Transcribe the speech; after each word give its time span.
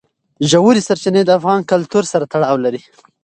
ژورې 0.49 0.81
سرچینې 0.87 1.21
د 1.25 1.29
افغان 1.39 1.59
کلتور 1.71 2.03
سره 2.11 2.25
تړاو 2.33 2.57
لري. 2.65 2.81